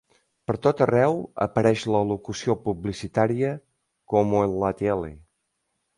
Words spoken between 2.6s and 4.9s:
publicitària "como en la